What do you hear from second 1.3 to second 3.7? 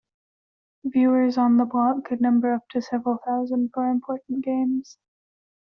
on the block could number up to several thousand